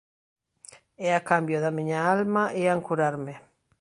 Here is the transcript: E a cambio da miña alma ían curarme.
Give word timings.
E 1.05 1.07
a 1.19 1.21
cambio 1.29 1.57
da 1.63 1.75
miña 1.77 1.99
alma 2.15 2.43
ían 2.61 2.79
curarme. 2.87 3.33